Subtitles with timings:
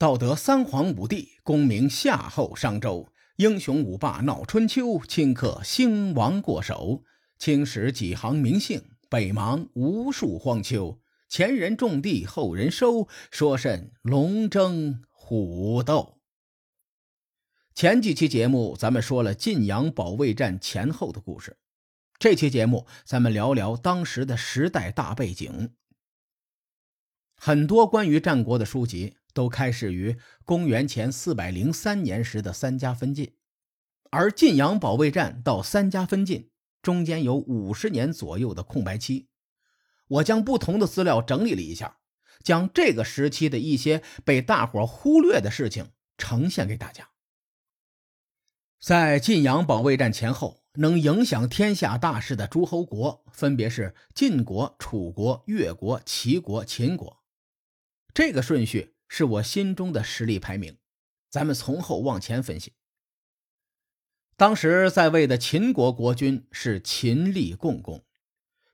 [0.00, 7.04] 道德三皇五帝，功名夏后商周，英雄五霸闹春秋，顷刻兴亡过手。
[7.38, 10.98] 青史几行名姓，北邙无数荒丘。
[11.28, 16.16] 前人种地，后人收，说甚龙争虎斗？
[17.74, 21.58] 前几期节目咱们说了晋阳保卫战前后的故事，
[22.18, 25.74] 这期节目咱们聊聊当时的时代大背景。
[27.36, 29.16] 很多关于战国的书籍。
[29.32, 33.34] 都开始于公元前四百零三年时的三家分晋，
[34.10, 36.50] 而晋阳保卫战到三家分晋
[36.82, 39.28] 中间有五十年左右的空白期。
[40.08, 41.98] 我将不同的资料整理了一下，
[42.42, 47.10] 将这个时期的一些被大伙忽略的事情呈现给大家。
[48.80, 57.22] 在晋阳保卫战前后，能影响天下大事的诸侯国分别是晋国、楚国、越国、齐国、秦国，
[58.14, 58.94] 这个顺序。
[59.12, 60.78] 是我心中的实力排名，
[61.28, 62.74] 咱们从后往前分析。
[64.36, 68.04] 当时在位的秦国国君是秦厉共公，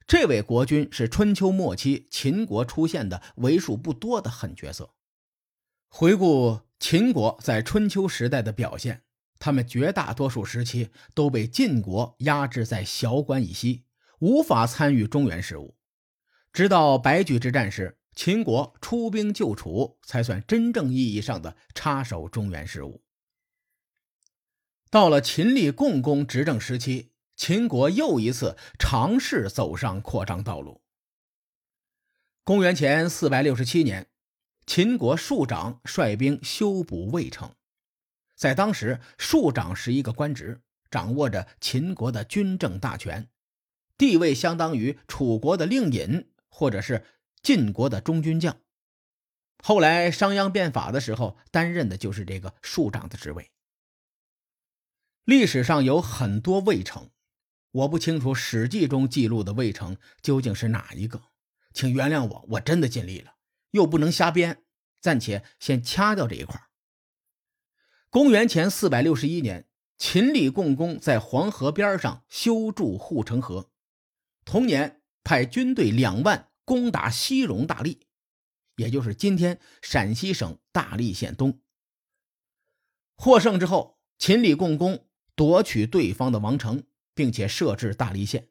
[0.06, 4.94] 这位国君是春秋末期秦国出现的为数不多的狠角色。
[5.88, 9.04] 回顾秦国在春秋时代的表现，
[9.38, 13.84] 他们绝大多数时期都被晋国压制在崤关以西，
[14.18, 15.78] 无法参与中原事务，
[16.52, 17.95] 直到白驹之战时。
[18.16, 23.02] 秦国出兵救楚，才算真正意义上的插手中原事务。
[24.90, 30.80] 到了秦厉共工执政时期，秦国又一次尝试走上扩张道路。
[32.42, 34.06] 公元前四百六十七年，
[34.64, 37.54] 秦国庶长率兵修补魏城。
[38.34, 43.28] 在当时，庶长是一个官职，掌握着秦国的军政大权，
[43.98, 47.04] 地位相当于楚国的令尹，或者是。
[47.46, 48.60] 晋国的中军将，
[49.62, 53.52] 后来商鞅变法的时候，担任的就是这个庶长的职位。
[55.22, 57.08] 历史上有很多魏城，
[57.70, 61.22] 我不清楚《史记》中记录的魏城究竟是哪一个，
[61.72, 63.34] 请原谅我，我真的尽力了，
[63.70, 64.64] 又不能瞎编，
[65.00, 66.60] 暂且先掐掉这一块。
[68.10, 73.70] 公元前四百六十一年，秦厉共工在黄河边上修筑护城河，
[74.44, 76.48] 同年派军队两万。
[76.66, 78.00] 攻打西戎大荔，
[78.74, 81.60] 也就是今天陕西省大荔县东。
[83.14, 86.84] 获胜之后，秦李共工夺取对方的王城，
[87.14, 88.48] 并且设置大荔县。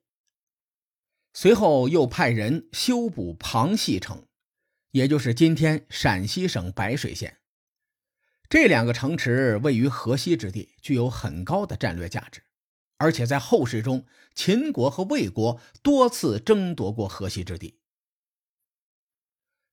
[1.34, 4.26] 随后又派人修补庞细城，
[4.92, 7.42] 也就是今天陕西省白水县。
[8.48, 12.42] 这两个城池位于河西之地，具有很高的战略价值，
[12.98, 17.80] 而且在后世中，秦国和魏国多次争夺过河西之地。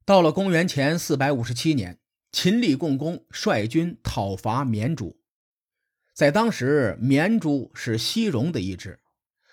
[0.05, 2.01] 到了公元前四百五十七年，
[2.33, 5.21] 秦厉共工率军讨伐绵诸。
[6.13, 8.99] 在当时，绵诸是西戎的一支。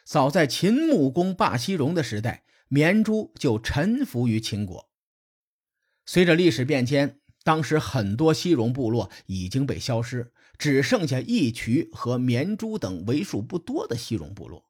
[0.06, 4.90] 早在秦穆公霸西戎的时代，绵诸就臣服于秦国。
[6.08, 14.66] 随着历史变迁，当时很多西戎部落已经被消失，只剩下义渠和绵诸等为数不多的西戎部落。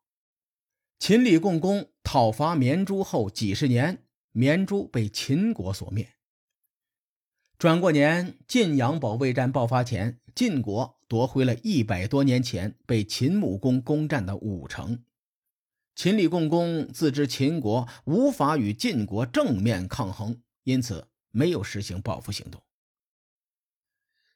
[1.00, 4.04] 秦厉共工讨伐绵诸后几十年。
[4.32, 6.16] 绵诸被秦国所灭。
[7.58, 15.04] 转过年，晋阳保卫战爆发前，晋国夺回了一百多年前被秦穆公攻占的武城。
[15.94, 22.64] 秦厉共公自知秦国无法与晋国正面抗衡，因此没有实行报复行动。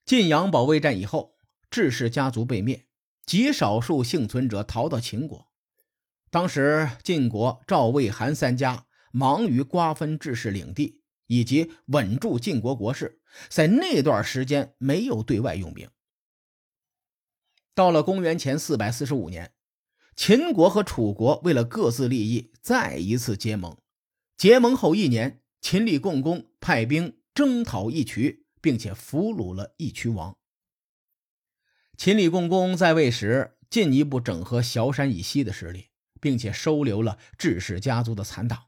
[0.03, 1.37] 晋阳保卫战以后，
[1.69, 2.87] 智氏家族被灭，
[3.25, 5.47] 极少数幸存者逃到秦国。
[6.29, 8.85] 当时晋国赵、魏、韩三家。
[9.15, 15.87] 忙于瓜分治世领地以及稳住晋国国势，在那段时间没有对外用兵。
[17.75, 19.53] 到了公元前四百四十五年，
[20.15, 23.77] 秦国和楚国为了各自利益，再一次结盟。
[24.35, 30.35] 结盟后一年，秦厉共工派兵征讨义渠，并且俘虏了义渠王。
[31.95, 35.89] 秦厉共工在位时，进一步整合崤山以西的势力，
[36.19, 38.65] 并且收留了智氏家族的残党。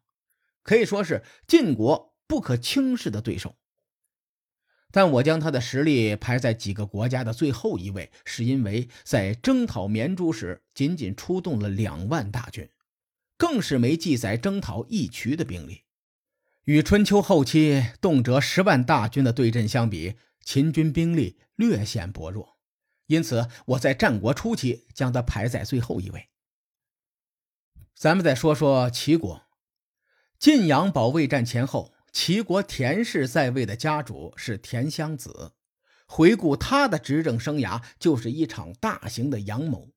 [0.66, 3.56] 可以说是晋国不可轻视的对手，
[4.92, 12.68] 但我将他的实力排在几个国家的最后一位，是因为在征讨绵竹时仅仅出动了两万大军，
[13.38, 15.84] 更是没记载征讨义渠的兵力。
[16.64, 22.58] 与春秋后期动辄十万大军的对阵相比，秦军兵力略显薄弱，
[23.06, 26.30] 因此我在战国初期将他排在最后一位。
[27.94, 29.45] 咱们再说说齐国。
[30.46, 35.54] 晋阳保卫战前后，齐国田氏在位的家主是田襄子，
[36.06, 39.90] 回顾他的执政生涯，就是一场大型的阳谋。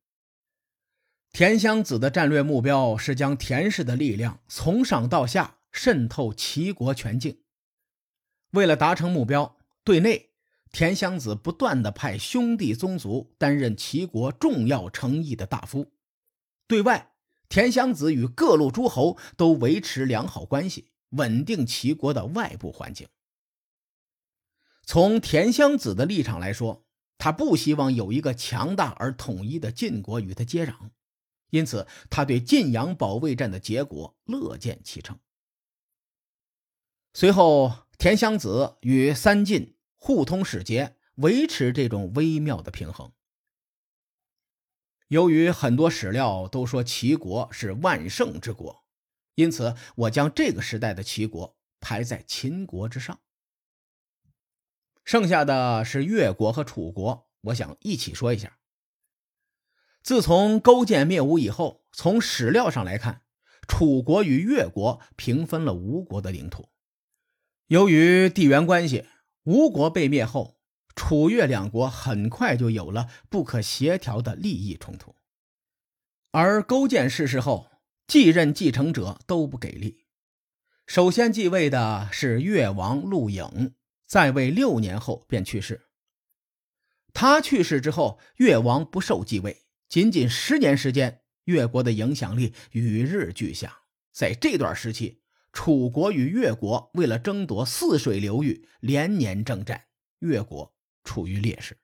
[1.33, 7.43] 田襄子的战略目标是将田氏的力量从上到下渗透齐国全境。
[8.53, 10.31] 为了达成目标，对内，
[10.73, 15.93] 田襄子不断的派兄弟宗族担任齐国重要诚意的大夫；
[16.67, 17.11] 对外，
[17.49, 23.09] 田襄子与各路诸侯都维持良好关系，稳定齐国的外部环境。
[24.85, 26.85] 从田襄子的立场来说，
[27.17, 30.91] 他不希望有一个强大而统一的晋国与他接壤。
[31.51, 35.19] 因此，他对晋阳保卫战的结果乐见其成。
[37.15, 43.11] 随后，田襄子与三晋互通使节，维持这种微妙的平衡。
[45.09, 48.85] 由于很多史料都说齐国是万圣之国，
[49.35, 53.19] 因此我将这个时代的齐国排在秦国之上。
[55.05, 58.59] 剩下的是越国和楚国，我想一起说一下。
[60.03, 63.23] 自从勾践灭吴以后，从史料上来看，
[63.67, 66.69] 楚国与越国平分了吴国的领土。
[67.69, 69.07] 由于地缘关系，
[69.45, 70.58] 吴国被灭后，
[70.99, 75.15] 楚越两国很快就有了不可协调的利益冲突。
[76.33, 77.71] 而勾践逝世后，
[78.09, 80.05] 继任继承者都不给力。
[80.89, 83.75] 首先继位的是越王陆颖，
[84.07, 85.87] 在位六年后便去世。
[87.15, 89.67] 他去世之后，越王不受继位。
[89.89, 93.83] 仅仅十年时间，越国的影响力与日俱下。
[94.13, 95.23] 在这段时期，
[95.53, 99.85] 楚国与越国为了争夺泗水流域，连年征战，
[100.19, 100.75] 越国
[101.05, 101.77] 处于劣势。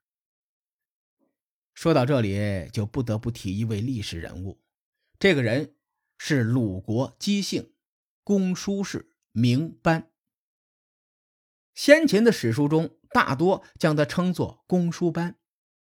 [1.75, 4.63] 说到这里，就不得不提一位历史人物，
[5.19, 5.77] 这个人
[6.19, 7.73] 是鲁国姬姓
[8.23, 10.11] 公叔氏名班。
[11.75, 15.39] 先秦的史书中，大多将他称作公叔班。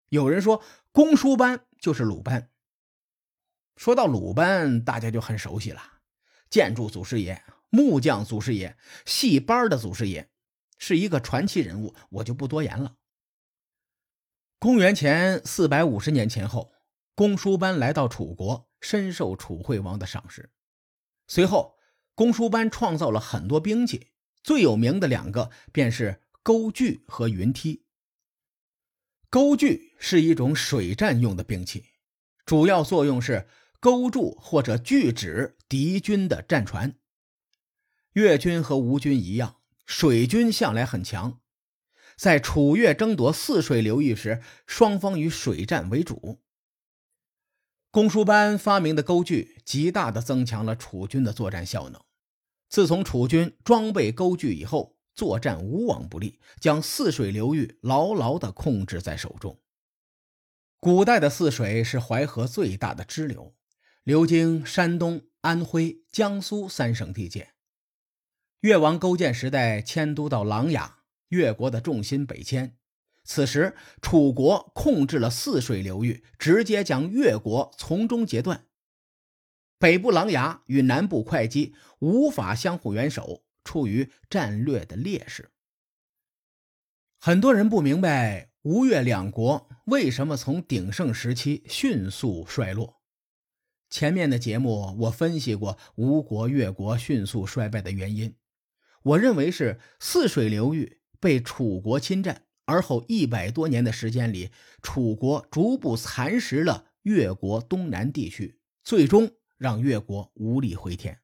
[0.10, 1.66] 有人说，公叔班。
[1.84, 2.50] 就是鲁班。
[3.76, 6.00] 说到鲁班，大家就很熟悉了，
[6.50, 10.30] 建筑祖师爷、木匠祖师爷、戏班的祖师爷，
[10.78, 12.96] 是一个传奇人物，我就不多言了。
[14.64, 16.72] 公元前四百五十年前后，
[17.16, 20.54] 公输班来到楚国，深受楚惠王的赏识。
[21.28, 21.76] 随后，
[22.16, 24.12] 公输班创造了很多兵器，
[24.42, 27.84] 最有名的两个便是钩锯和云梯。
[29.30, 31.88] 钩具是一种水战用的兵器，
[32.46, 33.50] 主要作用是
[33.82, 36.96] 勾住或者拒止敌军的战船。
[38.14, 41.42] 越军和吴军一样，水军向来很强。
[42.18, 46.42] 在楚越争夺泗水流域时，双方以水战为主。
[47.92, 52.02] 公输班发明的钩具，极大的增强了楚军的作战效能。
[52.70, 59.60] 自从楚军装备钩具以后，作战无往不利，将泗水流域牢牢地控制在手中。
[60.80, 63.56] 古代的泗水是淮河最大的支流，
[64.04, 67.54] 流经山东、安徽、江苏三省地界。
[68.62, 70.94] 越王勾践时代迁都到琅琊，
[71.34, 72.78] 越国的重心北迁。
[73.24, 78.68] 此时，楚国控制了泗水流域，直接将越国从中截断。
[79.78, 83.44] 北部琅琊与南部会稽无法相互援守。
[83.66, 85.50] 处于战略的劣势，
[87.18, 93.02] 很多人不明白吴越两国为什么从鼎盛时期迅速衰落。
[93.90, 98.36] 前面的节目我分析过吴国、越国迅速衰败的原因，
[99.04, 104.52] 我认为是泗水流域被楚国侵占，而后一百多年的时间里，
[104.82, 111.22] 楚国逐步蚕食了越国东南地区，最终让越国无力回天。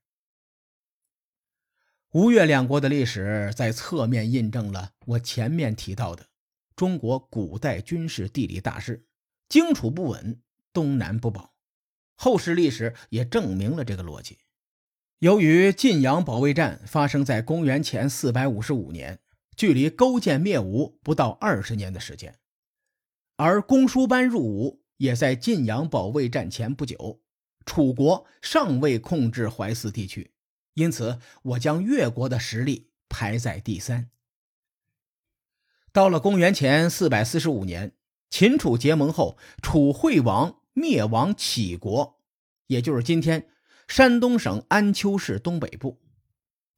[2.12, 6.28] 吴越两国的历史在侧面印证了我前面提到的
[6.78, 9.06] 中国古代军事地理大势：
[9.50, 10.42] 荆楚不稳，
[10.72, 11.54] 东南不保。
[12.16, 14.38] 后世历史也证明了这个逻辑。
[15.20, 19.20] 由于晋阳保卫战发生在公元前四百五十五年，
[19.60, 22.40] 距离勾践灭吴不到二十年的时间，
[23.36, 27.20] 而公输班入吴也在晋阳保卫战前不久，
[27.66, 30.32] 楚国尚未控制淮泗地区。
[30.76, 34.10] 因此，我将越国的实力排在第三。
[35.92, 37.92] 到了公元前四百四十五年，
[38.30, 42.22] 秦楚结盟后，楚惠王灭亡杞国，
[42.68, 43.50] 也就是今天
[43.90, 46.00] 山东省安丘市东北部。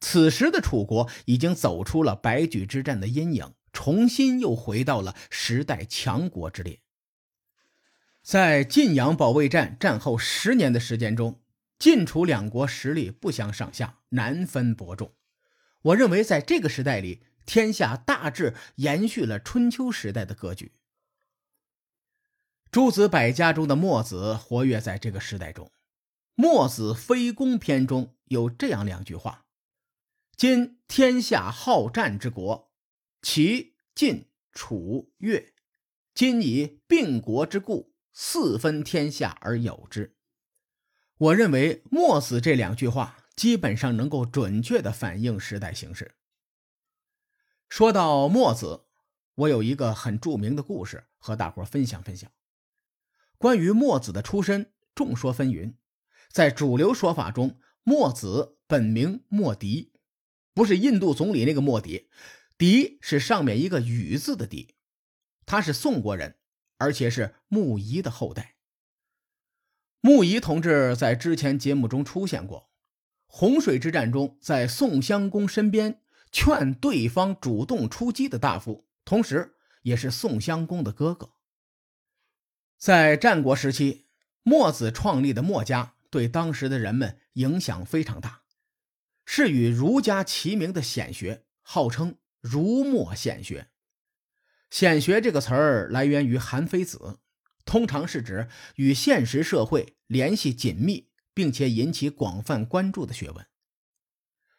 [0.01, 6.81] 此时的楚国已经走出了白举之战的阴影，重新又回到了时代强国之列。
[8.21, 11.37] 在晋阳保卫战战后十年的时间中。
[11.79, 15.15] 晋楚两国实力不相上下，难分伯仲。
[15.81, 20.73] 我认为，在这个时代里，天下大致延续了春秋时代的格局。
[22.69, 25.65] 诸子百家中的墨子活跃在这个时代中，
[26.35, 29.45] 《墨子非攻篇》中有这样两句话
[30.41, 32.71] ：“今天下好战之国，
[33.21, 35.53] 齐、晋、楚、越，
[36.15, 40.17] 今以并国之故，四分天下而有之。”
[41.15, 46.15] 我认为墨子这两句话基本上能够准确的反映时代形势。
[47.69, 48.85] 说到墨子，
[49.35, 52.31] 我有一个很著名的故事和大伙分享分享。
[53.37, 55.75] 关于墨子的出身，众说纷纭。
[56.31, 59.90] 在主流说法中，墨子本名墨翟，
[60.53, 62.09] 不是印度总理那个莫迪，
[62.57, 64.75] 迪是上面一个雨字的迪。
[65.45, 66.37] 他是宋国人，
[66.77, 68.55] 而且是穆仪的后代。
[69.99, 72.69] 穆仪同志在之前节目中出现过，
[73.27, 81.33] 洪水之战中，在宋襄公身边劝对方主动出击的大夫，同时也是宋襄公的哥哥。
[82.77, 84.07] 在战国时期，
[84.41, 88.40] 墨子创立的墨家对当时的人们影响非常大，
[89.25, 93.69] 是与儒家齐名的显学，号称儒墨显学。
[94.69, 97.19] 显学这个词儿来源于韩非子，
[97.65, 103.45] 通常是指与现实社会联系紧密，并且引起广泛关注的学问。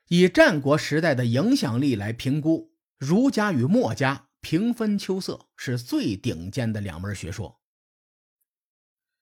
[0.08, 7.62] 以战国时代的影响力来评估，儒家与墨家平分秋色，是最顶尖的两门学说。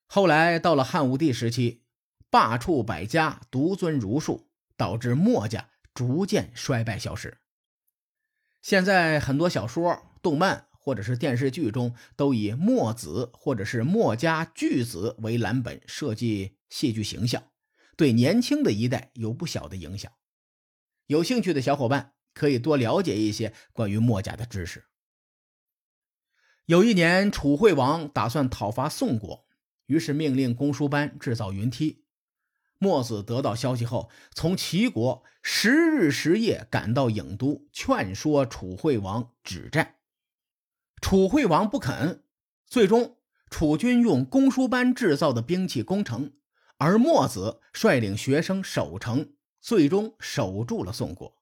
[0.09, 1.85] 后来到了汉武帝时期，
[2.29, 4.50] 罢黜百家，独尊儒术，
[4.81, 7.37] 导致墨家逐渐衰败消失。
[8.63, 17.43] 现在很多小说、动漫或者是电视剧中都以墨子或者是墨家巨子为蓝本设计戏剧形象，
[17.95, 20.11] 对年轻的一代有不小的影响。
[21.09, 24.87] 有兴趣的小伙伴可以多了解一些关于墨家的知识。
[26.65, 29.47] 有一年，楚惠王打算讨伐宋国。
[29.85, 32.07] 于是命令公输班制造云梯。
[32.83, 39.97] 墨子得到消息后，从齐国十日十夜赶到郢都，劝说楚惠王止战。
[41.03, 42.25] 楚惠王不肯，
[42.67, 43.19] 最终
[43.51, 46.33] 楚军用公输班制造的兵器攻城，
[46.79, 51.37] 而墨子率领学生守城，最终守住了宋国。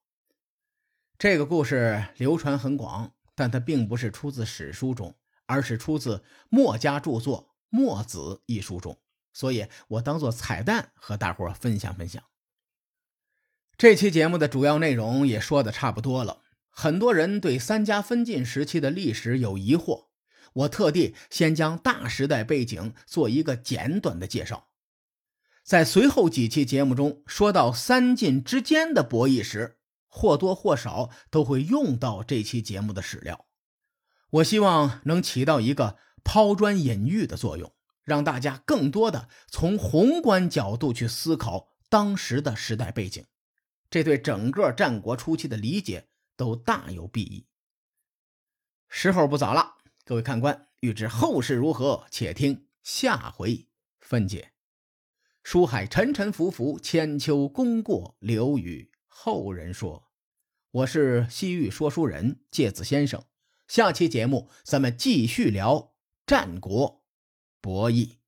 [1.17, 5.15] 这个故事流传很广，但它并不是出自史书中，
[5.45, 7.45] 而是出自墨家著作。
[7.77, 8.17] 《墨子》
[8.47, 8.97] 一书中，
[9.39, 12.21] 所以我当做彩蛋和大伙分享分享。
[13.77, 16.41] 这期节目的主要内容也说的差不多了。
[16.69, 20.07] 很多人对三家分晋时期的历史有疑惑，
[20.51, 24.67] 我特地先将大时代背景做一个简短的介绍。
[25.63, 29.77] 在随后几期节目中，说到三晋之间的博弈时，
[30.09, 33.45] 或多或少都会用到这期节目的史料。
[34.31, 35.97] 我希望能起到一个。
[36.21, 37.73] 抛砖引玉的作用，
[38.09, 43.25] 让大家更多的从宏观角度去思考当时的时代背景，
[43.89, 47.45] 这对整个战国初期的理解都大有裨益。
[48.89, 53.67] 时候不早了，各位看官，欲知后事如何，且听下回
[53.99, 54.51] 分解。
[55.43, 60.11] 书海沉沉浮浮，千秋功过留与后人说。
[60.71, 63.23] 我是西域说书人介子先生，
[63.67, 65.93] 下期节目咱们继续聊。
[66.27, 66.98] 战国
[67.61, 68.18] 博弈。